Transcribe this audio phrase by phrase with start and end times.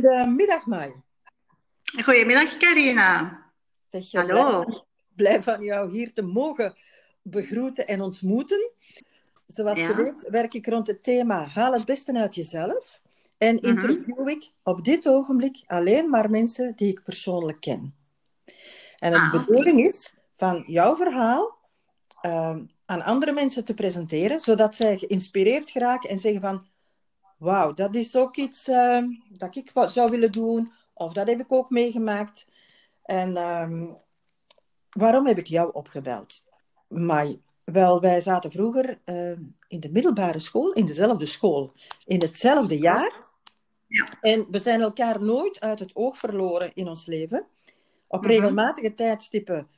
[0.00, 0.92] Goedemiddag, Mai.
[2.04, 3.42] Goedemiddag, Carina.
[3.90, 4.64] Zeg Hallo.
[4.64, 4.82] Blij,
[5.16, 6.74] blij van jou hier te mogen
[7.22, 8.70] begroeten en ontmoeten.
[9.46, 9.88] Zoals Ja.
[9.88, 13.02] je weet werk ik rond het thema Haal het beste uit jezelf.
[13.38, 13.66] En Mhm.
[13.66, 17.94] interview ik op dit ogenblik alleen maar mensen die ik persoonlijk ken.
[18.98, 21.58] En de Ah, bedoeling is van jouw verhaal
[22.20, 26.66] ehm, aan andere mensen te presenteren, zodat zij geïnspireerd geraken en zeggen van
[27.40, 31.52] wauw, dat is ook iets ehm, dat ik zou willen doen, of dat heb ik
[31.52, 32.46] ook meegemaakt.
[33.02, 33.86] En ehm,
[34.90, 36.44] waarom heb ik jou opgebeld?
[36.88, 41.70] Mai, wel, wij zaten vroeger ehm, in de middelbare school, in dezelfde school,
[42.04, 43.28] in hetzelfde jaar.
[43.86, 44.06] Ja.
[44.20, 47.46] En we zijn elkaar nooit uit het oog verloren in ons leven.
[48.06, 48.30] Op Mhm.
[48.30, 49.68] regelmatige tijdstippen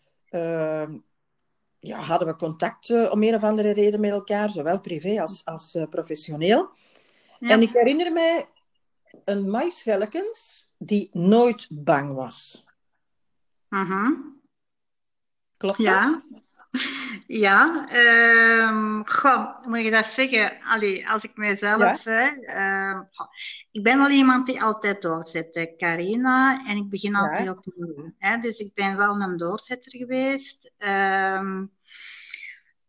[1.83, 5.45] ja, hadden we contact eh, om een of andere reden met elkaar, zowel privé als,
[5.45, 6.71] als eh, professioneel.
[7.42, 7.48] Ja.
[7.48, 8.46] En ik herinner mij
[9.24, 12.65] een maïschelkens die nooit bang was.
[15.57, 15.84] Klopt dat?
[15.87, 16.23] Ja.
[17.26, 20.62] Ja, ehm, goh, moet je dat zeggen?
[20.62, 23.26] Allee, als ik mezelf, hè, ehm, goh,
[23.71, 27.18] ik ben wel iemand die altijd doorzet, Carina, en ik begin Ja.
[27.18, 28.15] altijd opnieuw.
[28.18, 30.73] Hè, dus ik ben wel een doorzetter geweest.
[30.79, 31.66] Ehm,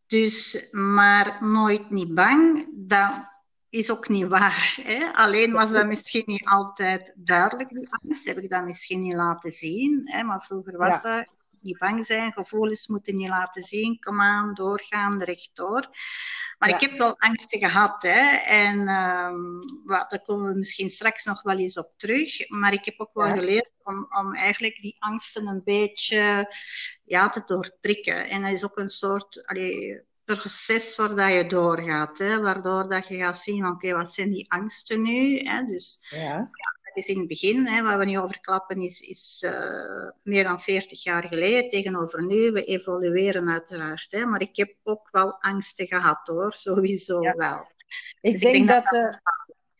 [0.07, 3.32] dus, maar nooit niet bang, dat
[3.73, 4.77] is ook niet waar.
[4.81, 5.13] Hè?
[5.13, 8.25] Alleen was dat misschien niet altijd duidelijk, die angst.
[8.25, 10.09] Heb ik dat misschien niet laten zien.
[10.09, 10.23] Hè?
[10.23, 11.25] Maar vroeger was dat
[11.61, 13.99] niet bang zijn, gevoelens moeten niet laten zien.
[13.99, 15.87] Kom aan, doorgaan, rechtdoor.
[16.57, 16.75] Maar Ja.
[16.75, 18.03] ik heb wel angsten gehad.
[18.03, 18.35] Hè?
[18.37, 19.41] En ehm,
[19.85, 22.49] wat, daar komen we misschien straks nog wel eens op terug.
[22.49, 23.33] Maar ik heb ook wel Ja.
[23.35, 26.53] geleerd om, om eigenlijk die angsten een beetje
[27.03, 28.29] ja, te doorprikken.
[28.29, 32.17] En dat is ook een soort allee, proces waar dat je doorgaat.
[32.17, 32.41] Hè?
[32.41, 35.37] Waardoor dat je gaat zien, oké, wat zijn die angsten nu?
[35.39, 35.65] Hè?
[35.65, 36.49] Dus Ja.
[36.81, 40.43] het is in het begin, hè, waar we nu over klappen, is, is eh, meer
[40.43, 42.51] dan 40 jaar geleden tegenover nu.
[42.51, 44.07] We evolueren uiteraard.
[44.11, 47.33] Hè, maar ik heb ook wel angsten gehad hoor, sowieso Ja.
[47.33, 47.67] wel.
[48.21, 49.17] Ik Dus ik denk dat, dat eh,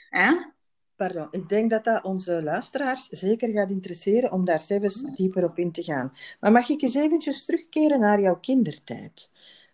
[0.10, 0.36] Hè?
[0.96, 5.58] pardon, ik denk dat dat onze luisteraars zeker gaat interesseren om daar zelfs dieper op
[5.58, 6.18] in te gaan.
[6.40, 9.30] Maar mag ik eens eventjes terugkeren naar jouw kindertijd?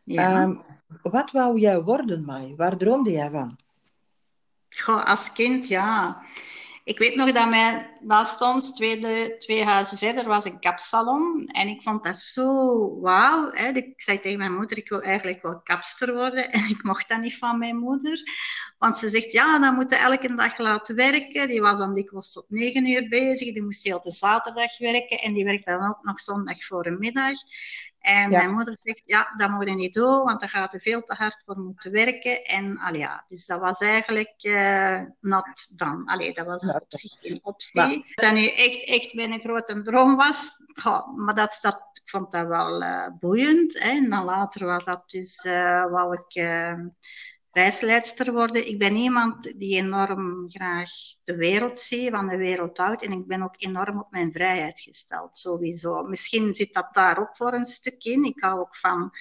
[0.09, 0.41] Ja.
[0.41, 0.55] Ehm,
[1.01, 2.55] wat wou jij worden, Mai?
[2.55, 3.57] Waar droomde jij van?
[4.69, 6.21] Goh, als kind, ja.
[6.83, 11.47] Ik weet nog dat mijn, naast ons, twee, de, twee huizen verder, was een kapsalon.
[11.47, 13.51] En ik vond dat zo wauw.
[13.51, 13.71] Hè.
[13.71, 16.51] Ik zei tegen mijn moeder, ik wil eigenlijk wel kapster worden.
[16.59, 18.23] En ik mocht dat niet van mijn moeder.
[18.77, 21.47] Want ze zegt, ja, dan moet je elke dag laten werken.
[21.47, 23.53] Die was dan dikwijls tot negen uur bezig.
[23.53, 25.17] Die moest heel de zaterdag werken.
[25.17, 27.35] En die werkte dan ook nog zondag voor een middag.
[27.99, 28.37] En Ja.
[28.37, 31.13] mijn moeder zegt, ja, dat moet je niet doen, want daar gaat je veel te
[31.13, 32.43] hard voor moeten werken.
[32.43, 36.05] En allee, ja, dus dat was eigenlijk eh not done.
[36.05, 37.81] Allee, dat was op zich geen optie.
[37.81, 42.31] Maar- Dat nu echt, echt mijn grote droom was, goh, maar dat, dat, ik vond
[42.31, 43.73] dat wel eh, boeiend.
[43.79, 43.89] Hè.
[43.89, 46.35] En dan later was dat dus, eh wou ik
[47.51, 48.67] reisleidster worden.
[48.67, 50.89] Ik ben iemand die enorm graag
[51.23, 53.01] de wereld ziet, van de wereld houdt.
[53.01, 56.03] En ik ben ook enorm op mijn vrijheid gesteld, sowieso.
[56.03, 58.23] Misschien zit dat daar ook voor een stuk in.
[58.23, 59.11] Ik hou ook van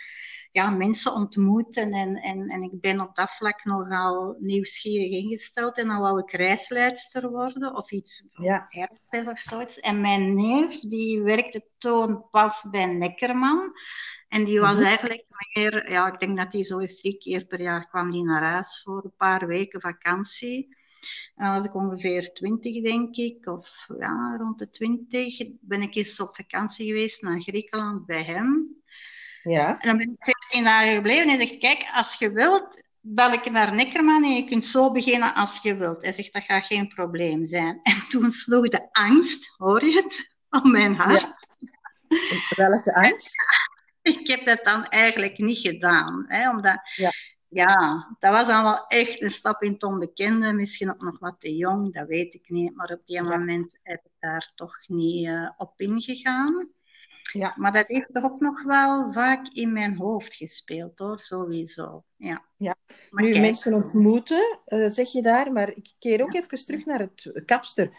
[0.50, 5.78] ja, mensen ontmoeten en, en, en ik ben op dat vlak nogal nieuwsgierig ingesteld.
[5.78, 8.66] En dan wou ik reisleidster worden of iets Ja.
[9.26, 9.78] of zoiets.
[9.78, 13.72] En mijn neef, die werkte toen pas bij Neckerman.
[14.28, 14.84] En die was Mhm.
[14.84, 15.24] eigenlijk
[15.54, 18.42] meer, ja, ik denk dat die zo eens drie keer per jaar kwam die naar
[18.42, 20.76] huis voor een paar weken vakantie.
[21.36, 23.68] En dan was ik ongeveer twintig, denk ik, of
[23.98, 25.48] ja, rond de twintig.
[25.60, 28.76] Ben ik eens op vakantie geweest naar Griekenland bij hem.
[29.42, 29.78] Ja.
[29.78, 33.32] En dan ben ik 15 dagen gebleven en hij zegt, kijk, als je wilt, bel
[33.32, 36.02] ik naar Neckerman en je kunt zo beginnen als je wilt.
[36.02, 37.80] Hij zegt, dat gaat geen probleem zijn.
[37.92, 41.46] En toen sloeg de angst, hoor je het, om mijn hart.
[42.56, 43.36] Welke angst?
[44.20, 46.24] Ik heb dat dan eigenlijk niet gedaan.
[46.28, 47.10] Hè, omdat, Ja.
[47.48, 50.52] ja, dat was dan wel echt een stap in het onbekende.
[50.52, 52.74] Misschien ook nog wat te jong, dat weet ik niet.
[52.74, 56.68] Maar op die moment heb ik daar toch niet eh, op ingegaan.
[57.32, 57.54] Ja.
[57.56, 62.04] Maar dat heeft toch ook nog wel vaak in mijn hoofd gespeeld, hoor, sowieso.
[62.16, 62.44] Ja.
[62.56, 62.74] Ja.
[63.10, 66.84] Maar Nu kijk, mensen ontmoeten, eh, zeg je daar, maar ik keer ook even terug
[66.84, 67.90] naar het kapster.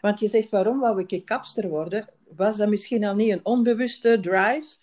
[0.00, 2.08] Want je zegt, waarom wou ik kapster worden?
[2.28, 4.76] Was dat misschien al niet een onbewuste drive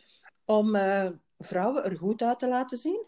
[0.57, 1.09] om eh,
[1.39, 3.05] vrouwen er goed uit te laten zien?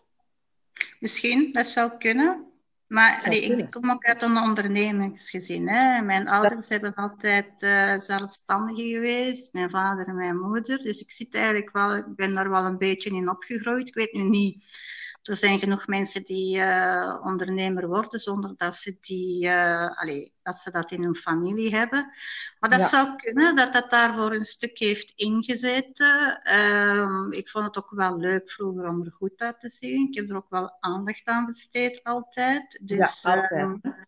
[1.00, 2.48] Misschien, dat zou kunnen.
[2.88, 3.66] Maar Zou allee, ik, kunnen.
[3.66, 5.68] ik kom ook uit een ondernemingsgezin.
[5.68, 6.02] Hè.
[6.02, 7.52] Mijn ouders hebben altijd
[8.04, 10.78] zelfstandigen geweest, mijn vader en mijn moeder.
[10.78, 13.88] Dus ik zit eigenlijk wel, ik ben daar wel een beetje in opgegroeid.
[13.88, 14.64] Ik weet nu niet
[15.24, 20.56] er zijn genoeg mensen die uh, ondernemer worden zonder dat ze, die, uh, allee, dat
[20.56, 22.12] ze dat in hun familie hebben.
[22.60, 22.88] Maar dat ja.
[22.88, 26.00] zou kunnen, dat dat daarvoor een stuk heeft ingezet.
[26.44, 30.08] Um, ik vond het ook wel leuk vroeger om er goed uit te zien.
[30.08, 32.80] Ik heb er ook wel aandacht aan besteed altijd.
[32.84, 34.06] Dus, ja, altijd.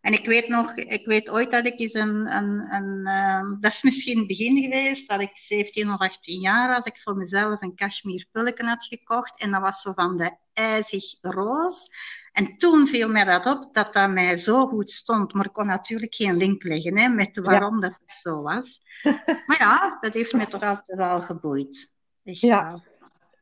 [0.00, 3.72] En ik weet nog, ik weet ooit dat ik eens een, een, een uh, dat
[3.72, 7.62] is misschien het begin geweest, dat ik 17 of 18 jaar was, ik voor mezelf
[7.62, 9.40] een cashmere pulken had gekocht.
[9.40, 11.88] En dat was zo van de ijzig roos.
[12.32, 15.32] En toen viel mij dat op, dat dat mij zo goed stond.
[15.32, 17.80] Maar ik kon natuurlijk geen link leggen hè, met waarom ja.
[17.80, 18.82] dat het zo was.
[19.46, 21.94] maar ja, dat heeft me toch altijd wel geboeid.
[22.24, 22.64] Echt ja.
[22.64, 22.82] Wel.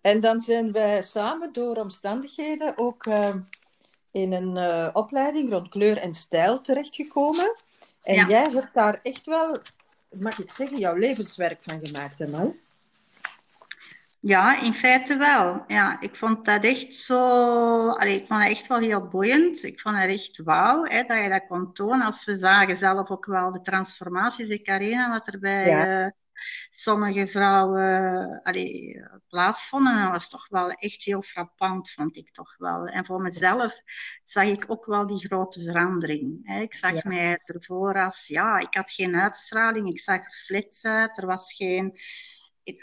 [0.00, 3.06] En dan zijn wij samen door omstandigheden ook...
[3.06, 3.34] Uh
[4.12, 7.56] in een uh, opleiding rond kleur en stijl terechtgekomen.
[8.02, 8.28] En ja.
[8.28, 9.58] jij hebt daar echt wel,
[10.20, 12.56] mag ik zeggen, jouw levenswerk van gemaakt, hè, man?
[14.20, 15.64] Ja, in feite wel.
[15.66, 17.19] Ja, ik vond dat echt zo...
[17.88, 19.62] Allee, ik vond het echt wel heel boeiend.
[19.62, 22.06] Ik vond het echt wauw hè, dat je dat kon tonen.
[22.06, 25.66] Als we zagen zelf ook wel de transformaties in Carina, wat er bij...
[25.66, 26.04] Ja.
[26.04, 26.11] Uh,
[26.70, 29.96] sommige vrouwen allee, plaatsvonden.
[29.96, 32.87] En dat was toch wel echt heel frappant, vond ik toch wel.
[32.87, 33.82] En voor mezelf
[34.25, 36.61] zag ik ook wel die grote verandering.
[36.61, 37.00] Ik zag ja.
[37.05, 41.55] mij ervoor als, ja, ik had geen uitstraling, ik zag er flits uit, er was
[41.55, 41.99] geen...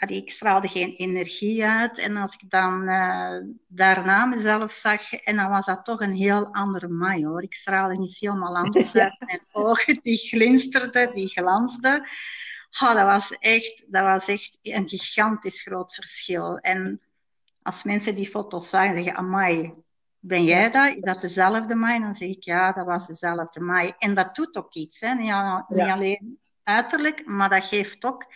[0.06, 1.98] Ik straalde geen energie uit.
[1.98, 6.54] En als ik dan uh, daarna mezelf zag, en dan was dat toch een heel
[6.54, 7.42] andere mij hoor.
[7.42, 9.02] Ik straalde niet helemaal anders ja.
[9.02, 9.16] uit.
[9.18, 12.08] Mijn ogen die glinsterden, die glansden.
[12.78, 16.58] Dat, was echt, dat was echt een gigantisch groot verschil.
[16.58, 17.00] En
[17.62, 19.74] als mensen die foto's zagen, zeggen, amai,
[20.18, 20.96] ben jij dat?
[20.96, 21.98] Is dat dezelfde mij?
[21.98, 23.94] Dan zeg ik, ja, dat was dezelfde mij.
[23.98, 25.14] En dat doet ook iets, hè?
[25.14, 25.64] Niet, ja.
[25.68, 28.26] niet alleen uiterlijk, maar dat geeft ook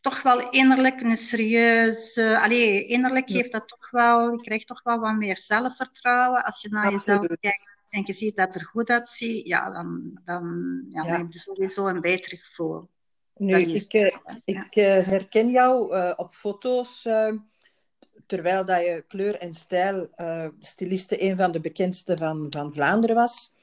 [0.00, 2.40] toch wel innerlijk een serieuze...
[2.40, 3.36] Allee, innerlijk ja.
[3.36, 4.32] geeft dat toch wel...
[4.32, 6.44] Je krijgt toch wel wat meer zelfvertrouwen.
[6.44, 7.20] Als je naar Absoluut.
[7.20, 11.32] jezelf kijkt en je ziet dat er goed uitziet, ja, dan, dan, ja, dan heb
[11.32, 12.88] je sowieso een beter gevoel.
[13.40, 17.08] Nu, ik, uh, ik uh, herken jou uh, op foto's,
[18.26, 20.08] terwijl dat je kleur en stijl
[20.60, 23.54] styliste een van de bekendste van, van Vlaanderen was.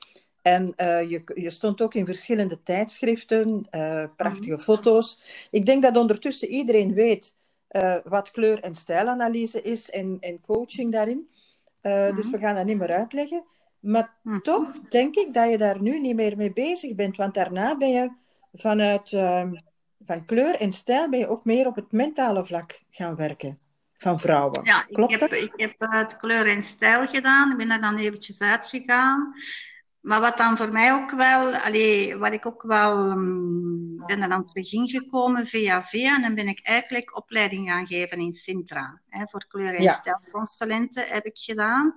[0.42, 0.74] En
[1.10, 3.68] je, je stond ook in verschillende tijdschriften,
[4.16, 4.60] prachtige mm.
[4.60, 5.20] foto's.
[5.52, 7.36] Ik denk dat ondertussen iedereen weet
[8.04, 11.30] wat kleur- en stijlanalyse is en, en coaching daarin.
[11.82, 12.16] Mm.
[12.16, 13.44] Dus we gaan dat niet meer uitleggen.
[13.80, 14.42] Maar mm.
[14.42, 17.90] toch denk ik dat je daar nu niet meer mee bezig bent, want daarna ben
[17.90, 18.12] je
[18.54, 19.52] vanuit uh,
[20.06, 23.60] van kleur en stijl ben je ook meer op het mentale vlak gaan werken
[23.94, 24.66] van vrouwen.
[24.66, 25.40] Ja, Klopt ik heb, dat?
[25.40, 27.52] ik heb het kleur en stijl gedaan.
[27.52, 29.34] Ik ben er dan eventjes uitgegaan.
[30.00, 34.30] Maar wat dan voor mij ook wel, allee, wat ik ook wel, um, ben er
[34.30, 36.16] dan terug ingekomen via via.
[36.16, 39.02] En dan ben ik eigenlijk opleiding gaan geven in Sintra.
[39.08, 39.94] Hè, voor kleur en ja.
[39.94, 41.96] stijlconsulenten heb ik gedaan.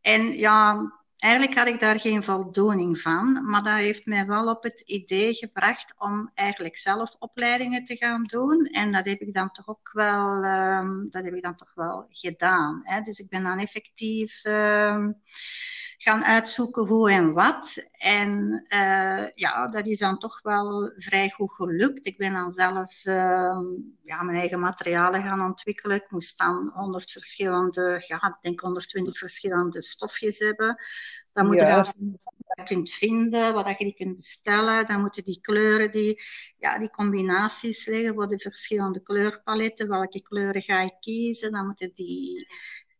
[0.00, 0.92] En ja,
[1.22, 5.34] Eigenlijk had ik daar geen voldoening van, maar dat heeft mij wel op het idee
[5.34, 8.64] gebracht om eigenlijk zelf opleidingen te gaan doen.
[8.64, 12.06] En dat heb ik dan toch ook wel, um, dat heb ik dan toch wel
[12.08, 12.80] gedaan.
[12.82, 13.00] Hè.
[13.00, 15.22] Dus ik ben dan effectief um,
[16.02, 17.84] gaan uitzoeken hoe en wat.
[17.92, 22.06] En uh, ja, dat is dan toch wel vrij goed gelukt.
[22.06, 23.58] Ik ben dan zelf uh,
[24.02, 25.96] ja, mijn eigen materialen gaan ontwikkelen.
[25.96, 30.76] Ik moest dan 100 verschillende, ja, ik denk 120 verschillende stofjes hebben.
[31.32, 31.76] Dan moet je ja.
[31.76, 31.96] wat
[32.56, 34.86] je kunt vinden, wat je die kunt bestellen.
[34.86, 36.22] Dan moeten die kleuren, die,
[36.58, 39.88] ja, die combinaties liggen voor de verschillende kleurpaletten.
[39.88, 41.52] Welke kleuren ga ik kiezen?
[41.52, 42.46] Dan moeten die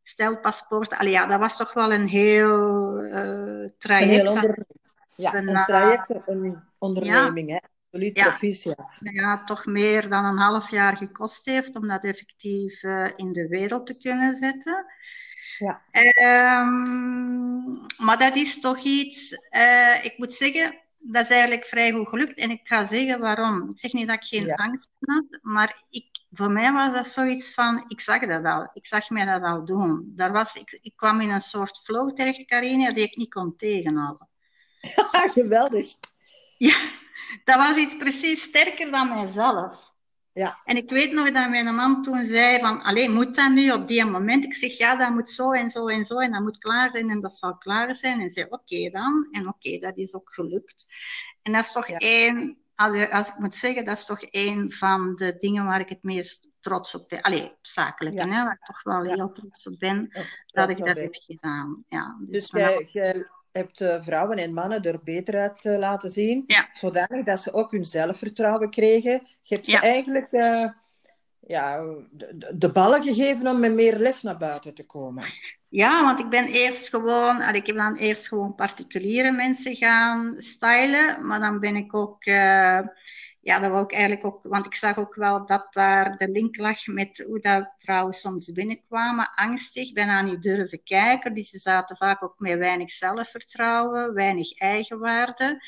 [0.02, 0.94] stijlpaspoort.
[0.94, 4.10] Allee, ja, dat was toch wel een heel uh, traject.
[4.10, 4.64] Een heel onder...
[5.16, 7.54] Ja, een, een traject, een onderneming, ja.
[7.54, 7.60] hè?
[7.90, 8.28] Absoluut ja.
[8.28, 8.98] proficiat.
[9.00, 13.48] Ja, toch meer dan een half jaar gekost heeft om dat effectief uh, in de
[13.48, 14.86] wereld te kunnen zetten.
[15.58, 15.82] Ja.
[16.60, 22.08] Um, maar dat is toch iets, uh, ik moet zeggen, dat is eigenlijk vrij goed
[22.08, 22.38] gelukt.
[22.38, 23.70] En ik ga zeggen waarom.
[23.70, 24.54] Ik zeg niet dat ik geen ja.
[24.54, 28.70] angst had, maar ik, voor mij was dat zoiets van, ik zag dat al.
[28.72, 30.12] Ik zag mij dat al doen.
[30.14, 33.56] Daar was, ik, ik kwam in een soort flow terecht, Carina, die ik niet kon
[33.56, 34.28] tegenhouden.
[35.36, 35.94] Geweldig.
[36.58, 36.76] Ja,
[37.44, 39.90] dat was iets precies sterker dan mijzelf.
[40.32, 40.60] Ja.
[40.64, 43.88] En ik weet nog dat mijn man toen zei van, alleen moet dat nu op
[43.88, 44.44] die moment?
[44.44, 47.08] Ik zeg, ja, dat moet zo en zo en zo en dat moet klaar zijn
[47.08, 48.20] en dat zal klaar zijn.
[48.20, 49.28] En zei, oké okay dan.
[49.30, 50.86] En oké, okay, dat is ook gelukt.
[51.42, 51.96] En dat is toch ja.
[51.96, 55.88] één, als, als, ik moet zeggen, dat is toch één van de dingen waar ik
[55.88, 57.20] het meest trots op ben.
[57.20, 58.28] Allee, zakelijk, ja.
[58.28, 61.02] hè, waar ik toch wel heel trots op ben, dat, dat ik dat ben.
[61.02, 61.84] heb gedaan.
[61.88, 66.44] Ja, dus dus jij, hebt uh, vrouwen en mannen er beter uit uh, laten zien,
[66.46, 66.68] ja.
[66.72, 69.26] zodanig dat ze ook hun zelfvertrouwen kregen.
[69.42, 70.68] Je hebt ze eigenlijk uh,
[71.46, 75.24] ja, de, de ballen gegeven om met meer lef naar buiten te komen.
[75.68, 81.26] Ja, want ik ben eerst gewoon, ik heb dan eerst gewoon particuliere mensen gaan stylen,
[81.26, 82.80] maar dan ben ik ook, uh,
[83.40, 86.56] ja, dat wou ik eigenlijk ook, want ik zag ook wel dat daar de link
[86.56, 91.96] lag met hoe dat vrouwen soms binnenkwamen, angstig, bijna niet durven kijken, dus ze zaten
[91.96, 95.60] vaak ook met weinig zelfvertrouwen, weinig eigenwaarde.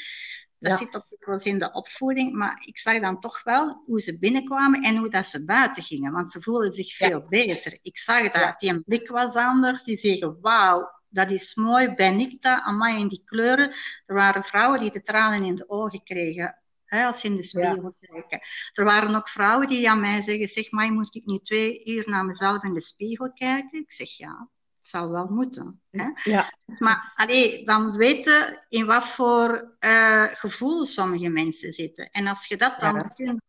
[0.65, 4.19] Dat zit ook wel in de opvoeding, maar ik zag dan toch wel hoe ze
[4.19, 7.79] binnenkwamen en hoe dat ze buiten gingen, want ze voelden zich veel beter.
[7.83, 12.41] Ik zag dat, die blik was anders, die zeggen, wauw, dat is mooi, ben ik
[12.41, 13.73] dat, amai, in die kleuren.
[14.07, 17.43] Er waren vrouwen die de tranen in de ogen kregen, hè, als ze in de
[17.43, 18.41] spiegel kijken.
[18.73, 22.05] Er waren ook vrouwen die aan mij zeggen, zeg, maar moet ik nu twee uur
[22.07, 23.81] naar mezelf in de spiegel kijken?
[23.81, 24.49] Ik zeg, ja,
[24.85, 25.81] het zou wel moeten.
[25.91, 26.09] Hè?
[26.23, 26.53] Ja.
[26.79, 32.11] Maar allee, dan weten in wat voor uh, gevoel sommige mensen zitten.
[32.11, 33.43] En als je dat dan kunt.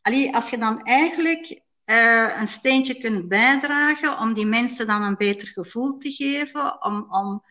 [0.00, 5.16] Allee, als je dan eigenlijk uh, een steentje kunt bijdragen om die mensen dan een
[5.16, 7.42] beter gevoel te geven, om, om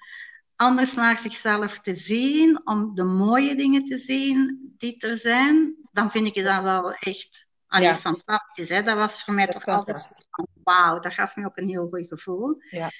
[0.55, 6.11] anders naar zichzelf te zien, om de mooie dingen te zien die er zijn, dan
[6.11, 7.95] vind ik dat wel echt Allee, ja.
[7.95, 8.69] fantastisch.
[8.69, 8.83] Hè?
[8.83, 10.29] Dat was voor mij toch altijd
[10.63, 12.61] wauw, dat gaf me ook een heel goed gevoel.
[12.69, 12.91] Ja.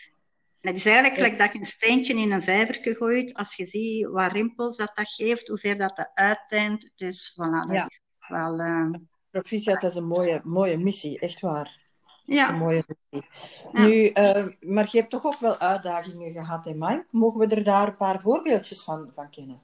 [0.61, 3.65] En het is eigenlijk gelijk dat je een steentje in een vijverke gooit, als je
[3.65, 6.91] ziet wat rimpels dat dat geeft, hoe ver dat dat uiteind.
[6.95, 7.85] Dus voilà, dat ja.
[7.85, 8.59] is wel...
[8.59, 8.89] Uh...
[9.31, 11.79] Proficiat is een mooie, mooie missie, echt waar.
[12.25, 12.49] Ja.
[12.49, 13.29] Een mooie missie.
[13.71, 17.05] Nu, uh, maar je hebt toch ook wel uitdagingen gehad in Mike.
[17.11, 19.61] Mogen we er daar een paar voorbeeldjes van, van kennen?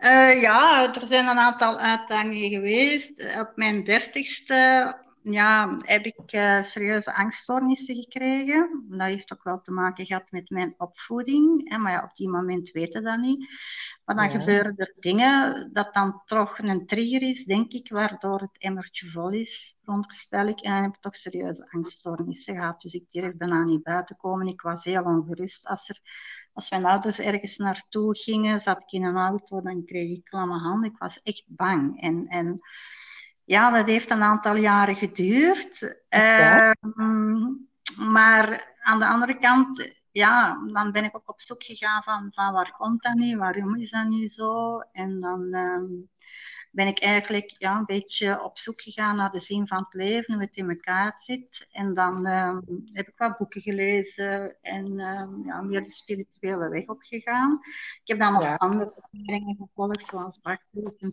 [0.00, 3.38] Uh, ja, er zijn een aantal uitdagingen geweest.
[3.38, 8.84] Op mijn dertigste ja, heb ik uh, serieuze angststoornissen gekregen.
[8.88, 11.70] Dat heeft ook wel te maken gehad met mijn opvoeding.
[11.70, 13.48] Hè, maar ja, op die moment weten dat niet.
[14.04, 14.38] Maar dan ja.
[14.38, 19.30] gebeuren er dingen dat dan toch een trigger is, denk ik, waardoor het emmertje vol
[19.30, 20.60] is, veronderstel ik.
[20.60, 22.80] En dan heb ik toch serieuze angststoornissen gehad.
[22.80, 24.46] Dus ik durf bijna niet buiten komen.
[24.46, 26.00] Ik was heel ongerust als er
[26.52, 30.58] als mijn ouders ergens naartoe gingen, zat ik in een auto, dan kreeg ik klamme
[30.58, 30.90] handen.
[30.90, 32.00] Ik was echt bang.
[32.00, 32.60] En, en
[33.44, 36.02] ja, dat heeft een aantal jaren geduurd.
[36.10, 36.70] Uh,
[38.12, 42.52] maar aan de andere kant, ja, dan ben ik ook op zoek gegaan van, van
[42.52, 43.36] waar komt dat nu?
[43.36, 44.78] Waarom is dat nu zo?
[44.92, 45.48] En dan...
[45.50, 46.08] Uh,
[46.70, 50.34] ben ik eigenlijk ja, een beetje op zoek gegaan naar de zin van het leven,
[50.34, 51.66] hoe het in elkaar zit.
[51.70, 56.86] En dan um, heb ik wat boeken gelezen en um, ja, meer de spirituele weg
[56.86, 57.52] opgegaan.
[58.02, 58.54] Ik heb dan nog ja.
[58.54, 60.38] andere opleidingen gevolgd, zoals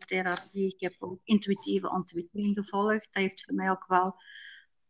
[0.06, 0.74] therapie.
[0.74, 3.08] Ik heb ook intuïtieve ontwikkeling gevolgd.
[3.12, 4.16] Dat heeft voor mij ook wel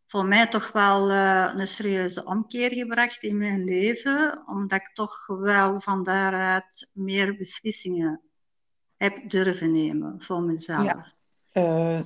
[0.07, 5.25] voor mij toch wel uh, een serieuze omkeer gebracht in mijn leven, omdat ik toch
[5.27, 8.26] wel van daaruit meer beslissingen
[8.97, 10.83] heb durven nemen voor mezelf.
[10.83, 11.13] Ja.
[11.53, 11.99] Uh,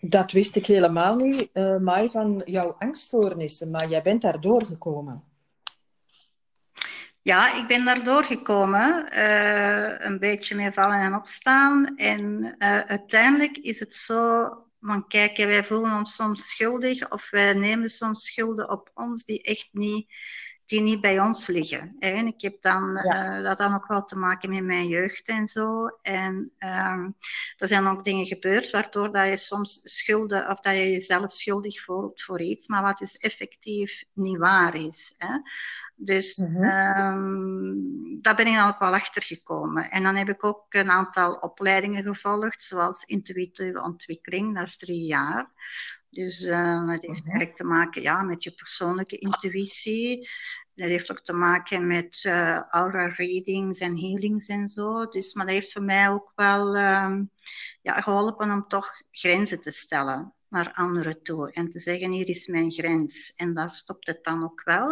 [0.00, 5.24] dat wist ik helemaal niet, uh, Mai, van jouw angststoornissen, maar jij bent daar doorgekomen.
[7.22, 9.08] Ja, ik ben daar doorgekomen.
[9.12, 11.96] Uh, een beetje mee vallen en opstaan.
[11.96, 12.54] En
[12.86, 14.48] uiteindelijk is het zo
[14.80, 19.42] van, kijk, wij voelen ons soms schuldig of wij nemen soms schulden op ons die
[19.42, 20.12] echt niet
[20.72, 21.96] die niet bij ons liggen.
[21.98, 23.38] En ik heb dan, ja.
[23.38, 25.86] uh, dat dan ook wel te maken met mijn jeugd en zo.
[26.02, 27.06] En uh,
[27.56, 31.80] er zijn ook dingen gebeurd waardoor dat je soms schulden, of dat je jezelf schuldig
[31.80, 35.14] voelt voor iets, maar wat dus effectief niet waar is.
[35.18, 35.38] Hè?
[35.94, 36.64] Dus mm -hmm.
[36.64, 39.90] um, daar ben ik dan ook wel achter gekomen.
[39.90, 45.04] En dan heb ik ook een aantal opleidingen gevolgd, zoals intuïtieve ontwikkeling, dat is drie
[45.06, 45.50] jaar.
[46.12, 50.28] Dus uh, dat heeft eigenlijk te maken ja, met je persoonlijke intuïtie.
[50.74, 55.06] Dat heeft ook te maken met uh, aura readings en healings en zo.
[55.06, 57.30] Dus, maar dat heeft voor mij ook wel um,
[57.82, 61.52] ja, geholpen om toch grenzen te stellen naar anderen toe.
[61.52, 63.34] En te zeggen, hier is mijn grens.
[63.36, 64.90] En daar stopt het dan ook wel.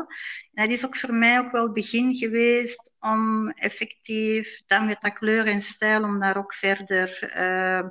[0.53, 5.01] En dat is ook voor mij ook wel het begin geweest om effectief, dan met
[5.01, 7.33] dat kleur en stijl, om daar ook verder...
[7.37, 7.89] Uh,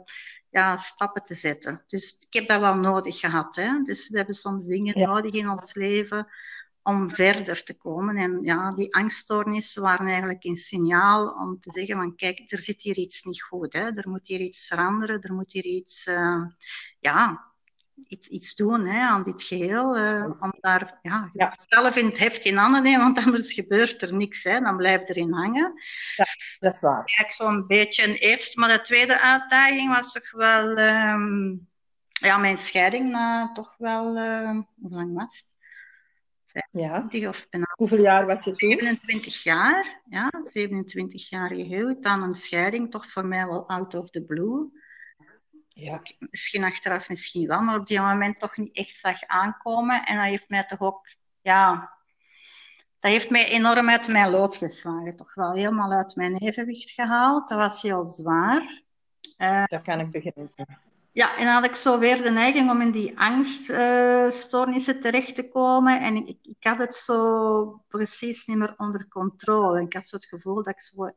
[0.50, 1.84] ja, stappen te zetten.
[1.88, 3.56] Dus ik heb dat wel nodig gehad.
[3.56, 3.82] Hè?
[3.84, 5.08] Dus we hebben soms dingen ja.
[5.08, 6.28] nodig in ons leven
[6.84, 8.18] om verder te komen.
[8.18, 12.82] En ja, die angststoornissen waren eigenlijk een signaal om te zeggen van kijk, er zit
[12.82, 13.74] hier iets niet goed.
[13.74, 13.92] Hè?
[13.96, 16.46] Er moet hier iets veranderen, er moet hier iets, uh,
[17.00, 17.49] ja,
[18.08, 19.98] iets, iets doen hè, aan dit geheel.
[19.98, 21.54] Uh, om daar ja, ja.
[21.68, 24.44] zelf in het heft in handen nemen, want anders gebeurt er niks.
[24.44, 25.74] Hè, dan blijft erin hangen.
[26.16, 26.26] Ja,
[26.60, 27.04] dat is waar.
[27.04, 31.68] Kijk, zo'n beetje een eerste, maar de tweede uitdaging was toch wel um,
[32.20, 35.58] ja, mijn scheiding na toch wel, uh, hoe lang was het?
[36.72, 37.08] Ja.
[37.28, 38.70] Of bijna, Hoeveel jaar was je toen?
[38.70, 42.04] 27 jaar, ja, 27 jaar gehuwd.
[42.04, 44.72] Dan een scheiding, toch voor mij wel out of the blue.
[45.80, 46.02] Ja.
[46.20, 50.06] Misschien achteraf, misschien wel, maar op die moment toch niet echt zag aankomen.
[50.06, 51.08] En dat heeft mij toch ook,
[51.42, 51.94] ja,
[53.00, 55.16] dat heeft mij enorm uit mijn lood geslagen.
[55.16, 57.50] Toch wel helemaal uit mijn evenwicht gehaald.
[57.50, 58.82] Dat was heel zwaar.
[59.38, 60.80] Uh, dat kan ik begrijpen.
[61.12, 65.36] Ja, en dan had ik zo weer de neiging om in die angststoornissen uh, terecht
[65.36, 66.00] te komen.
[66.02, 69.82] En ik, ik had het zo precies niet meer onder controle.
[69.82, 71.10] Ik had zo het gevoel dat ik zo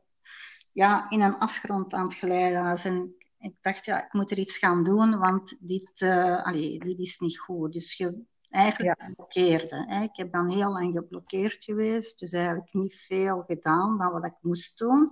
[0.71, 2.85] ja, in een afgrond aan het glijden was.
[2.85, 6.99] En ik dacht, ja, ik moet er iets gaan doen, want dit, uh, allee, dit
[6.99, 7.73] is niet goed.
[7.73, 9.11] Dus je eigenlijk ja.
[9.15, 9.85] blokkeerde.
[9.87, 10.03] Hè.
[10.03, 14.33] Ik heb dan heel lang geblokkeerd geweest, dus eigenlijk niet veel gedaan dan wat ik
[14.41, 15.09] moest doen.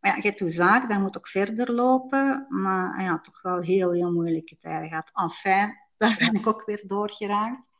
[0.00, 2.46] Maar ja, je hebt uw zaak, dat moet ook verder lopen.
[2.48, 5.10] Maar ja, toch wel heel, heel moeilijke tijden gehad.
[5.14, 7.70] Enfin, daar ben ik ook weer doorgeraakt.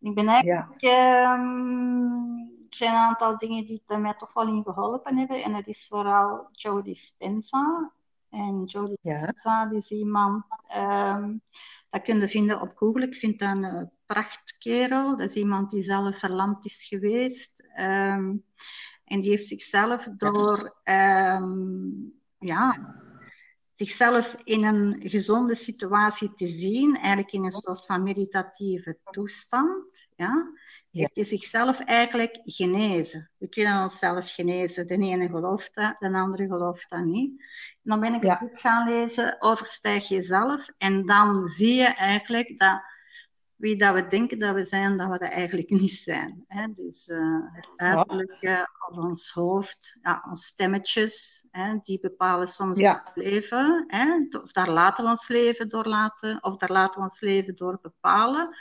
[0.00, 0.80] Ik ben eigenlijk...
[0.80, 1.34] Ja.
[1.34, 5.42] Um, er zijn een aantal dingen die mij toch wel in geholpen hebben.
[5.42, 7.92] En dat is vooral Joe Dispenza.
[8.30, 9.66] En Dispenza, ja.
[9.66, 10.44] die is iemand...
[10.76, 11.42] Um,
[11.90, 13.06] dat kun je vinden op Google.
[13.06, 15.16] Ik vind dat een prachtkerel.
[15.16, 17.62] Dat is iemand die zelf verlamd is geweest.
[17.78, 18.44] Um,
[19.04, 22.94] en die heeft zichzelf door um, ja,
[23.74, 30.50] zichzelf in een gezonde situatie te zien, eigenlijk in een soort van meditatieve toestand, ja,
[31.02, 33.30] heb je zichzelf eigenlijk genezen.
[33.38, 34.86] We kunnen onszelf genezen.
[34.86, 37.40] De ene gelooft dat, de andere gelooft dat niet.
[37.82, 38.40] En dan ben ik ja.
[38.40, 40.68] een boek gaan lezen, Overstijg jezelf.
[40.78, 42.82] En dan zie je eigenlijk dat
[43.56, 46.44] wie dat we denken dat we zijn, dat we dat eigenlijk niet zijn.
[46.46, 46.66] Hè?
[46.72, 53.02] Dus uh, het uiterlijke of ons hoofd, ja, ons stemmetjes, hè, die bepalen soms ja.
[53.04, 53.84] het leven.
[53.86, 54.26] Hè?
[54.42, 57.78] Of daar laten we ons leven door laten, of daar laten we ons leven door
[57.82, 58.56] bepalen.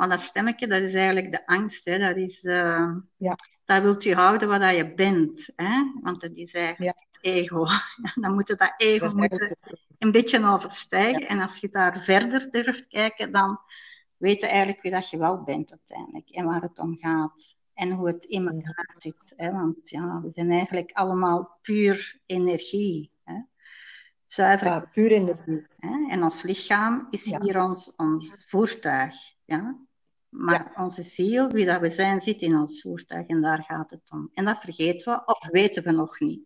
[0.00, 1.84] Maar dat stemmetje, dat is eigenlijk de angst.
[1.84, 1.98] Hè?
[1.98, 3.36] Dat is, uh, ja.
[3.64, 5.48] dat wilt je houden wat dat je bent.
[5.56, 5.92] Hè?
[6.02, 7.04] Want dat is eigenlijk ja.
[7.10, 7.66] het ego.
[8.22, 9.56] Dan moet je dat ego dat moeten
[9.98, 11.28] een beetje overstijgen.
[11.28, 13.60] En als je daar verder durft kijken, dan
[14.16, 18.06] weten eigenlijk wie dat je wel bent uiteindelijk en waar het om gaat en hoe
[18.06, 19.32] het in elkaar zit.
[19.36, 19.52] Hè?
[19.52, 23.10] Want ja, we zijn eigenlijk allemaal puur energie.
[23.24, 23.34] Hè?
[24.26, 24.66] Zuiver.
[24.66, 25.66] Ja, puur energie.
[25.78, 26.08] Hè?
[26.10, 29.14] En ons lichaam is hier ons, ons voertuig.
[29.44, 29.88] Ja?
[30.30, 34.10] Maar onze ziel, wie dat we zijn, zit in ons voertuig en daar gaat het
[34.12, 34.30] om.
[34.34, 36.40] En dat vergeten we of weten we nog niet.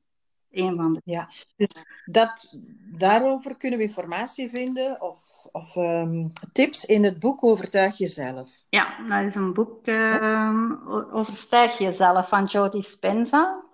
[0.51, 1.01] Een van de...
[1.05, 1.69] Ja, dus
[2.05, 2.57] dat,
[2.93, 8.51] daarover kunnen we informatie vinden of, of um, tips in het boek Overtuig Jezelf.
[8.69, 13.65] Ja, dat is een boek um, Overstijg Jezelf van Jody Spenza.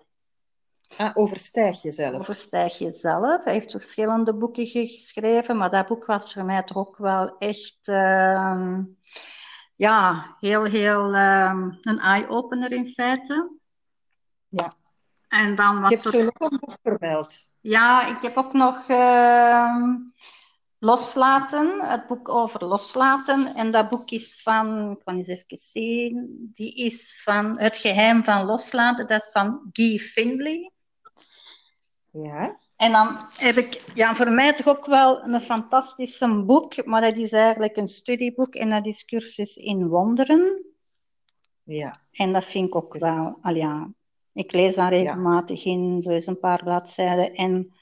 [0.97, 2.19] Ah, Overstijg Jezelf.
[2.19, 3.43] Overstijg Jezelf.
[3.43, 7.87] Hij heeft verschillende boeken geschreven, maar dat boek was voor mij toch ook wel echt...
[7.87, 8.99] Um,
[9.81, 13.51] ja, heel, heel een eye-opener in feite.
[14.47, 14.73] Ja.
[15.27, 17.47] En dan wat Je hebt zo nog een boek vermeld.
[17.61, 19.95] Ja, ik heb ook nog uh,
[20.79, 23.55] Loslaten, het boek over loslaten.
[23.55, 28.23] En dat boek is van, ik kan eens even zien, die is van Het geheim
[28.23, 29.07] van loslaten.
[29.07, 30.71] Dat is van Guy Findlay.
[32.11, 32.59] Ja.
[32.81, 37.17] En dan heb ik, ja, voor mij toch ook wel een fantastische boek, maar dat
[37.17, 40.65] is eigenlijk een studieboek en dat is Cursus in Wonderen.
[41.63, 42.01] Ja.
[42.11, 43.91] En dat vind ik ook wel, al ja,
[44.33, 45.71] ik lees daar regelmatig ja.
[45.71, 47.33] in, zo eens een paar bladzijden.
[47.33, 47.73] En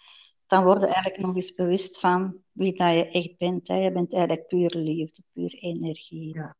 [0.47, 3.67] dan word je eigenlijk nog eens bewust van wie dat je echt bent.
[3.67, 3.75] Hè.
[3.75, 6.33] Je bent eigenlijk puur liefde, puur energie.
[6.33, 6.55] Ja.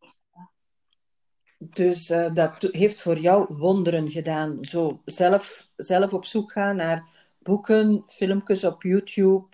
[1.58, 4.58] Dus uh, dat heeft voor jou wonderen gedaan.
[4.62, 7.17] Zo zelf, zelf op zoek gaan naar
[7.50, 9.48] boeken, filmpjes op YouTube.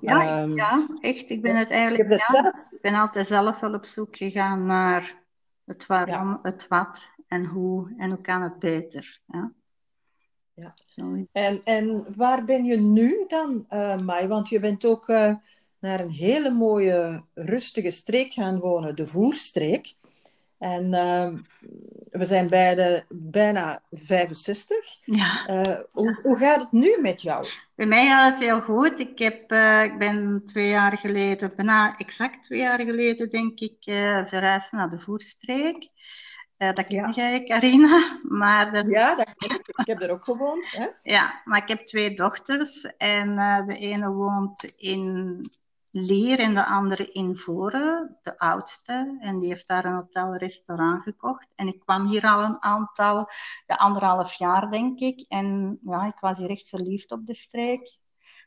[0.00, 1.30] Ja, um, ja echt.
[1.30, 2.20] Ik ben het eigenlijk.
[2.32, 5.14] Ja, ik ben altijd zelf wel op zoek gegaan naar
[5.64, 6.38] het waarom, ja.
[6.42, 9.20] het wat en hoe en hoe kan het beter.
[9.26, 9.52] Ja.
[10.54, 10.74] Ja.
[11.32, 14.26] En, en waar ben je nu dan, uh, Mai?
[14.26, 15.34] Want je bent ook uh,
[15.78, 19.94] naar een hele mooie, rustige streek gaan wonen, de Voerstreek.
[20.58, 21.38] En uh,
[22.18, 24.98] we zijn beide bijna 65.
[25.04, 25.48] Ja.
[25.48, 27.46] Uh, hoe, hoe, gaat het nu met jou?
[27.74, 29.00] Bij mij gaat het heel goed.
[29.00, 33.86] Ik, heb, uh, ik ben twee jaar geleden, bijna exact twee jaar geleden, denk ik,
[33.86, 35.88] uh, verhuisd naar de Voerstreek.
[36.56, 37.10] Dat ken ja.
[37.10, 38.20] jij, Carina.
[38.22, 38.86] Maar dat...
[38.88, 39.68] Ja, dat ken ik.
[39.68, 40.70] Ik heb er ook gewoond.
[40.70, 40.86] Hè?
[41.02, 42.82] Ja, maar ik heb twee dochters.
[42.96, 43.34] En
[43.66, 45.40] de ene woont in
[46.00, 49.16] Lier en de andere in Voren, de oudste.
[49.20, 51.54] En die heeft daar een hotel-restaurant gekocht.
[51.54, 53.30] En ik kwam hier al een aantal,
[53.66, 55.24] ja, anderhalf jaar denk ik.
[55.28, 57.98] En ja, ik was hier echt verliefd op de streek.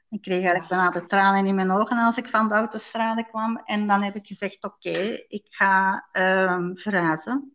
[0.10, 3.58] Ik kreeg eigenlijk bijna de tranen in mijn ogen als ik van de autostrade kwam.
[3.58, 7.54] En dan heb ik gezegd, oké, ik ga um, verhuizen.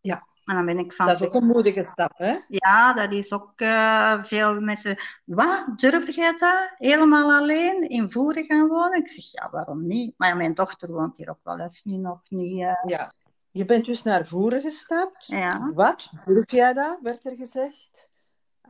[0.00, 0.26] Ja.
[0.44, 1.06] En dan ben ik van...
[1.06, 2.36] Dat is ook een moedige stap, hè?
[2.48, 4.98] Ja, dat is ook uh, veel mensen.
[5.24, 5.64] Wat?
[5.76, 6.70] Durfde jij dat?
[6.76, 8.98] Helemaal alleen in Voeren gaan wonen?
[8.98, 10.14] Ik zeg, ja, waarom niet?
[10.16, 12.60] Maar ja, mijn dochter woont hier ook wel eens nu nog niet.
[12.60, 12.72] Uh...
[12.82, 13.12] Ja.
[13.50, 15.26] Je bent dus naar Voeren gestapt.
[15.26, 15.70] Ja.
[15.74, 16.10] Wat?
[16.24, 18.10] Durf jij dat, werd er gezegd?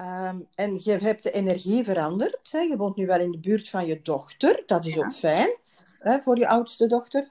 [0.01, 2.53] Um, en je hebt de energie veranderd.
[2.53, 2.59] Hè?
[2.59, 4.63] Je woont nu wel in de buurt van je dochter.
[4.67, 5.05] Dat is ja.
[5.05, 5.57] ook fijn
[5.99, 7.31] hè, voor je oudste dochter.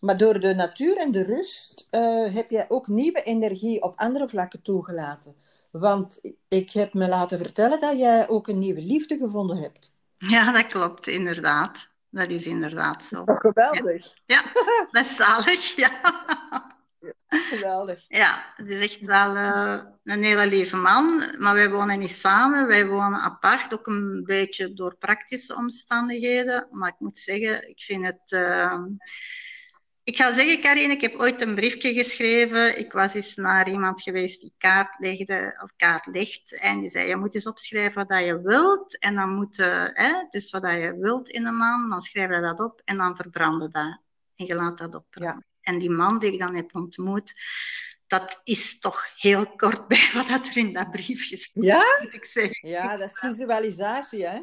[0.00, 4.28] Maar door de natuur en de rust uh, heb je ook nieuwe energie op andere
[4.28, 5.34] vlakken toegelaten.
[5.70, 9.92] Want ik heb me laten vertellen dat jij ook een nieuwe liefde gevonden hebt.
[10.18, 11.88] Ja, dat klopt, inderdaad.
[12.10, 13.24] Dat is inderdaad zo.
[13.24, 14.14] Dat geweldig.
[14.26, 15.90] Ja, ja dat is zalig, ja.
[17.28, 18.04] Geweldig.
[18.08, 21.34] Ja, het is echt wel uh, een hele lieve man.
[21.38, 23.72] Maar wij wonen niet samen, wij wonen apart.
[23.72, 26.68] Ook een beetje door praktische omstandigheden.
[26.70, 28.32] Maar ik moet zeggen, ik vind het.
[28.32, 28.84] Uh,
[30.10, 32.78] ik ga zeggen, Karin, ik heb ooit een briefje geschreven.
[32.78, 36.58] Ik was eens naar iemand geweest die kaart legde, of kaart legt.
[36.58, 38.98] En die zei, je moet eens opschrijven wat je wilt.
[38.98, 42.40] En dan moet, uh, hè, dus wat je wilt in een man, dan schrijf je
[42.40, 44.00] dat op en dan verbranden dat.
[44.36, 45.34] En je laat dat opbranden.
[45.36, 45.72] Ja.
[45.72, 47.34] En die man die ik dan heb ontmoet,
[48.06, 51.64] dat is toch heel kort bij wat er in dat briefje staat.
[51.64, 51.84] Ja?
[52.02, 52.68] Moet ik zeggen.
[52.68, 54.38] Ja, dat is visualisatie, hè?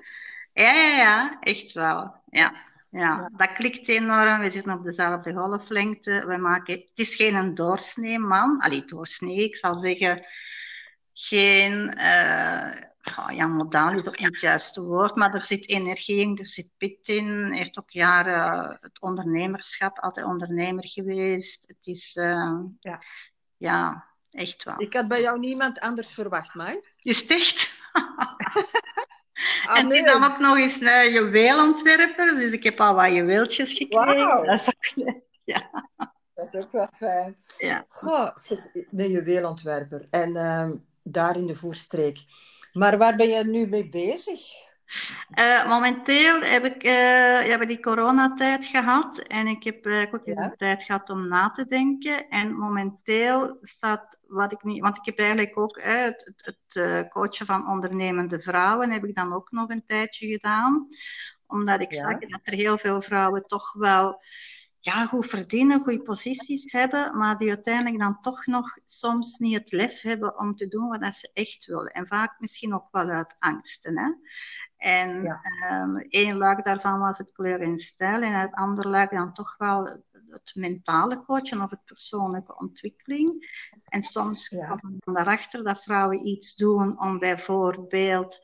[0.54, 2.16] Ja, ja, ja, echt wel.
[2.30, 2.54] Ja.
[2.98, 4.40] Ja, dat klikt enorm.
[4.40, 6.26] We zitten op dezelfde golflengte.
[6.28, 6.74] We maken...
[6.74, 8.60] Het is geen een doorsnee man.
[8.60, 10.26] Allee, doorsnee, ik zal zeggen...
[11.14, 11.98] Geen...
[11.98, 12.72] Uh...
[13.20, 16.48] Oh, ja, modaal is ook niet het juiste woord, maar er zit energie in, er
[16.48, 17.28] zit pit in.
[17.28, 21.64] Hij heeft ook jaren het ondernemerschap, altijd ondernemer geweest.
[21.68, 23.02] Het is, uh, ja.
[23.58, 24.82] ja, echt wel.
[24.82, 26.76] Ik had bij jou niemand anders verwacht, maar.
[27.02, 27.74] Is het echt?
[29.66, 33.12] Ah, en het is dan ook nog eens een juweelontwerper, dus ik heb al wat
[33.12, 34.26] juweeltjes gekregen.
[34.26, 34.46] Wow.
[34.46, 35.22] Dat is ook,
[35.54, 35.70] ja.
[36.36, 37.38] Dat is ook wel fijn.
[37.58, 37.86] Ja.
[37.90, 38.30] Goh,
[38.74, 40.08] een juweelontwerper.
[40.10, 40.72] En uh,
[41.04, 42.18] daar in de voerstreek.
[42.72, 44.40] Maar waar ben je nu mee bezig?
[45.40, 50.48] Uh, momenteel heb ik uh, heb die coronatijd gehad en ik heb uh, ook Ja.
[50.48, 52.30] de tijd gehad om na te denken.
[52.30, 57.46] En momenteel staat wat ik niet, want ik heb eigenlijk ook het, het, het coachen
[57.46, 60.88] van ondernemende vrouwen heb ik dan ook nog een tijdje gedaan,
[61.48, 62.00] omdat ik Ja.
[62.00, 64.22] zag dat er heel veel vrouwen toch wel
[64.80, 69.72] ja, goed verdienen, goede posities hebben, maar die uiteindelijk dan toch nog soms niet het
[69.72, 71.92] lef hebben om te doen wat ze echt willen.
[71.92, 73.98] En vaak misschien ook wel uit angsten.
[73.98, 74.12] Hè?
[74.78, 75.40] En Ja.
[75.68, 79.56] ehm, één luik daarvan was het kleur en stijl, en het andere luik dan toch
[79.58, 79.86] wel
[80.30, 83.48] het mentale coachen of het persoonlijke ontwikkeling.
[83.86, 84.68] En soms Ja.
[84.68, 88.40] komt dan daarachter dat vrouwen iets doen om bijvoorbeeld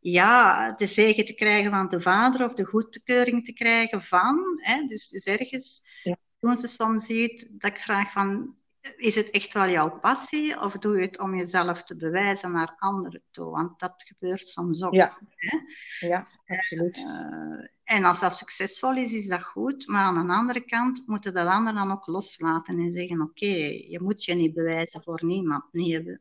[0.00, 4.44] ja, de zegen te krijgen van de vader of de goedkeuring te krijgen van.
[4.56, 4.86] Hè?
[4.86, 6.16] Dus, dus ergens Ja.
[6.40, 8.56] doen ze soms iets dat ik vraag van,
[8.96, 12.74] is het echt wel jouw passie of doe je het om jezelf te bewijzen naar
[12.78, 13.50] anderen toe?
[13.50, 14.94] Want dat gebeurt soms ook.
[14.94, 15.18] Ja.
[15.36, 15.58] Hè?
[16.06, 16.96] Ja, absoluut.
[16.96, 19.86] Eh, en als dat succesvol is, is dat goed.
[19.86, 23.54] Maar aan de andere kant moeten dat anderen dan ook loslaten en zeggen: Oké,
[23.86, 25.64] je moet je niet bewijzen voor niemand,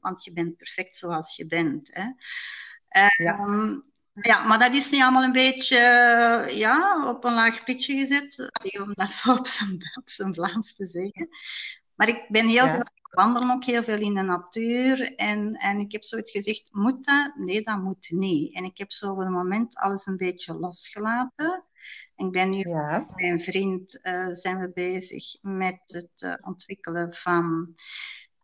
[0.02, 1.89] want je bent perfect zoals je bent.
[1.91, 2.06] Hè?
[3.23, 3.38] Ja.
[3.38, 3.80] Ehm,
[4.21, 5.78] ja, maar dat is niet allemaal een beetje
[6.49, 10.86] ja, op een laag pitje gezet, om dat zo op zijn, op zijn Vlaams te
[10.86, 11.30] zeggen.
[11.95, 12.84] Maar ik ben heel Ja.
[13.10, 15.15] wandelen ook heel veel in de natuur.
[15.15, 17.36] En, en ik heb zoiets gezegd, moet dat?
[17.36, 18.56] Nee, dat moet niet.
[18.56, 21.63] En ik heb zo voor het moment alles een beetje losgelaten.
[22.15, 22.89] En ik ben nu Ja.
[22.99, 27.75] met mijn vriend eh, zijn we bezig met het eh, ontwikkelen van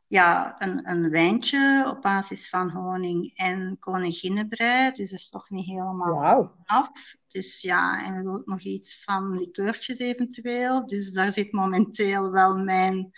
[0.10, 4.91] ja, een, een wijntje op basis van honing en koninginnenbrei.
[4.91, 6.89] Dus dat is toch niet helemaal af.
[7.28, 10.88] Dus ja, en we ook nog iets van likeurtjes eventueel.
[10.88, 13.12] Dus daar zit momenteel wel mijn,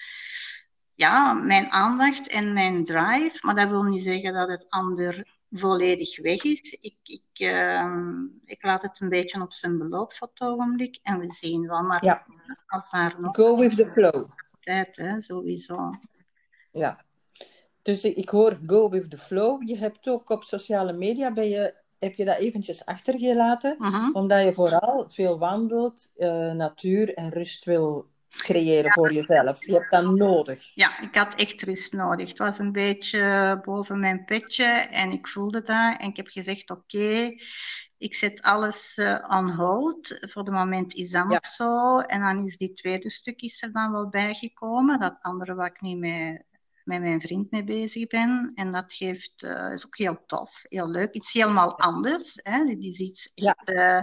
[0.96, 3.38] ja, mijn aandacht en mijn drive.
[3.42, 6.60] Maar dat wil niet zeggen dat het ander volledig weg is.
[6.80, 11.00] Ik, ik, ehm, ik laat het een beetje op zijn beloop voor het ogenblik.
[11.04, 11.82] En we zien wel.
[11.84, 12.26] Maar Ja.
[12.68, 14.26] als daar nog Go with the flow.
[14.60, 15.90] tijd, hè, sowieso.
[16.72, 17.06] Ja.
[17.82, 19.68] Dus ik hoor go with the flow.
[19.70, 24.10] Je hebt ook op sociale media, ben je, heb je dat eventjes achtergelaten, Mhm.
[24.14, 29.66] omdat je vooral veel wandelt, eh, natuur en rust wil creëren voor jezelf.
[29.66, 30.72] Je hebt dat nodig.
[30.76, 32.30] Ja, ik had echt rust nodig.
[32.30, 35.98] Het was een beetje boven mijn petje en ik voelde dat.
[36.00, 37.32] En ik heb gezegd, oké,
[37.98, 40.08] ik zet alles eh, on hold.
[40.22, 41.28] Voor het moment is dat Ja.
[41.28, 41.98] nog zo.
[42.00, 45.00] En dan is die tweede stuk is er dan wel bijgekomen.
[45.00, 46.42] Dat andere waar ik niet mee,
[46.92, 48.52] met mijn vriend mee bezig ben.
[48.56, 51.14] En dat geeft, eh, is ook heel tof, heel leuk.
[51.14, 52.40] Het is helemaal anders.
[52.44, 52.66] Hè?
[52.66, 53.56] Dit is iets Ja.
[53.64, 54.02] eh,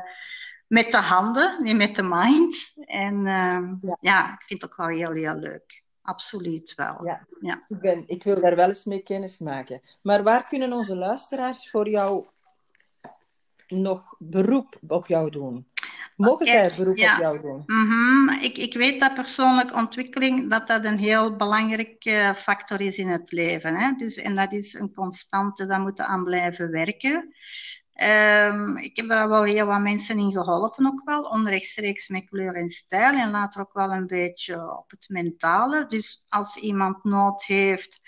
[0.67, 2.73] met de handen, niet met de mind.
[2.77, 3.97] En ehm, Ja.
[4.01, 4.33] ja.
[4.33, 5.83] ik vind het ook wel heel, heel leuk.
[6.03, 7.05] absoluut wel.
[7.05, 7.27] Ja.
[7.41, 7.65] Ja.
[7.69, 9.81] Ik, ben, ik wil daar wel eens mee kennis maken.
[10.03, 12.27] Maar waar kunnen onze luisteraars voor jou
[13.69, 15.67] nog beroep op jou doen?
[16.19, 17.15] Mogen Ja, zij beroep ja.
[17.15, 17.63] op jou doen?
[17.67, 18.29] Mhm.
[18.43, 23.33] Ik, ik weet dat persoonlijke ontwikkeling dat dat een heel belangrijke factor is in het
[23.33, 23.75] leven.
[23.75, 23.93] Hè?
[23.93, 27.35] Dus, en dat is een constante, daar moeten aan blijven werken.
[27.93, 32.55] Ehm, ik heb daar wel heel wat mensen in geholpen ook wel, onrechtstreeks met kleur
[32.55, 35.87] en stijl en later ook wel een beetje op het mentale.
[35.87, 38.01] Dus als iemand nood heeft,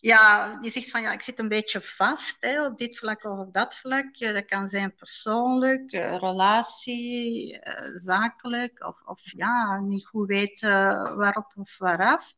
[0.00, 3.38] ja, die zegt van ja, ik zit een beetje vast hè, op dit vlak of
[3.38, 4.16] op dat vlak.
[4.16, 10.70] Eh, Dat kan zijn persoonlijk, eh, relatie, eh, zakelijk, of, of ja, niet goed weten
[11.16, 12.34] waarop of waaraf.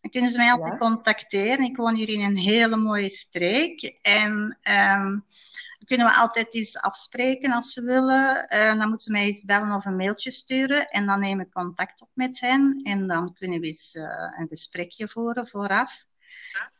[0.00, 0.78] Dan kunnen ze mij altijd Ja.
[0.78, 1.64] contacteren.
[1.64, 3.98] Ik woon hier in een hele mooie streek.
[4.02, 5.24] En dan
[5.84, 8.46] kunnen we altijd iets afspreken als ze willen.
[8.78, 10.88] Dan moeten ze mij iets bellen of een mailtje sturen.
[10.88, 12.80] En dan neem ik contact op met hen.
[12.82, 13.94] En dan kunnen we eens
[14.38, 16.04] een gesprekje voeren vooraf.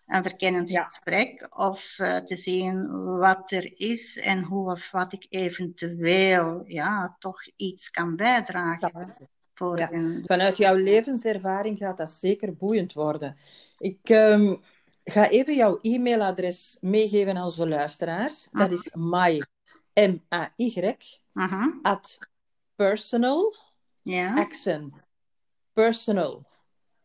[0.07, 0.85] Een verkennend Ja.
[0.85, 1.47] gesprek.
[1.57, 7.47] Of eh, te zien wat er is en hoe of wat ik eventueel ja, toch
[7.57, 9.15] iets kan bijdragen
[9.55, 9.91] voor Ja.
[10.23, 13.37] Vanuit jouw levenservaring gaat dat zeker boeiend worden.
[13.79, 14.55] Ik ehm,
[15.05, 18.49] ga even jouw e-mailadres meegeven aan onze luisteraars.
[18.51, 19.43] Dat is my,
[19.95, 20.97] M-A-Y,
[21.33, 21.69] Mhm.
[21.83, 22.19] at
[22.77, 23.55] personal,
[24.35, 25.07] accent,
[25.73, 26.47] personal,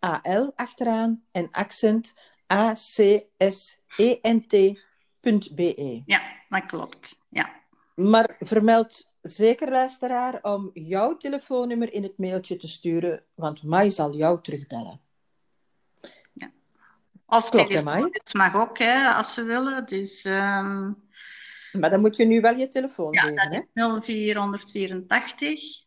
[0.06, 2.14] A-L achteraan, en accent,
[2.54, 3.24] A-C-S-E-N-T.be.
[6.06, 7.20] ja, dat klopt.
[7.30, 7.56] Ja.
[7.96, 14.16] Maar vermeld zeker, luisteraar, om jouw telefoonnummer in het mailtje te sturen, want Mai zal
[14.16, 15.02] jou terugbellen.
[17.30, 19.86] Of Klopt, het mag ook, hè, als ze willen.
[19.86, 20.92] Dus ehm,
[21.72, 23.62] Maar dan moet je nu wel je telefoon ja, geven, hè?
[23.74, 25.86] dat is 0484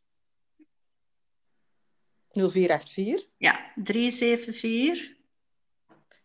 [2.32, 5.19] 0484 ja, 374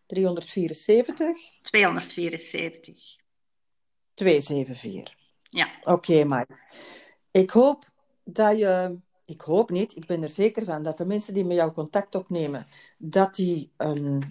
[0.06, 3.16] 374 274.
[4.14, 5.14] 274.
[5.50, 6.44] Ja, Oké, Mai.
[7.30, 7.84] Ik hoop
[8.24, 8.98] dat je...
[9.24, 12.14] Ik hoop niet, ik ben er zeker van, dat de mensen die met jou contact
[12.14, 12.66] opnemen,
[12.98, 14.22] dat die een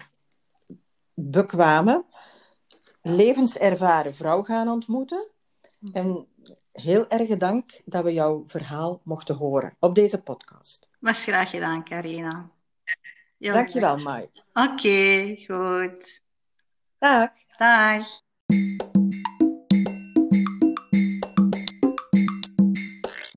[1.13, 2.05] bekwame,
[3.01, 5.27] levenservaren vrouw gaan ontmoeten.
[5.93, 6.27] En
[6.71, 10.89] heel erg dank dat we jouw verhaal mochten horen op deze podcast.
[10.99, 12.49] was graag gedaan, Carina.
[13.53, 14.29] Dankjewel, Mai.
[14.53, 16.21] Oké, goed.
[16.99, 17.31] Dag.
[17.57, 18.24] Dag.